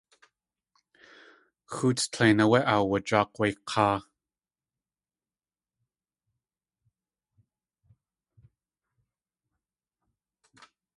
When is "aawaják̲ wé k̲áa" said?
2.73-3.97